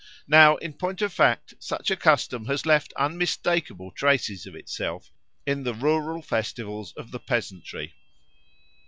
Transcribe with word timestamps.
Now 0.27 0.55
in 0.55 0.73
point 0.73 1.03
of 1.03 1.13
fact 1.13 1.53
such 1.59 1.91
a 1.91 1.95
custom 1.95 2.45
has 2.47 2.65
left 2.65 2.91
unmistakable 2.93 3.91
traces 3.91 4.47
of 4.47 4.55
itself 4.55 5.11
in 5.45 5.61
the 5.61 5.75
rural 5.75 6.23
festivals 6.23 6.91
of 6.93 7.11
the 7.11 7.19
peasantry. 7.19 7.93